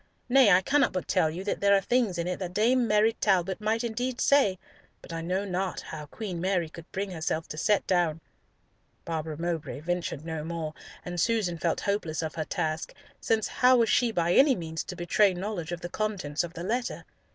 [0.27, 3.13] Nay, I cannot but tell you that there are things in it that Dame Mary
[3.13, 4.57] Talbot might indeed say,
[4.99, 8.19] but I know not how Queen Mary could bring herself to set down—"
[9.05, 10.73] Barbara Mowbray ventured no more,
[11.05, 14.95] and Susan felt hopeless of her task, since how was she by any means to
[14.95, 17.05] betray knowledge of the contents of the letter?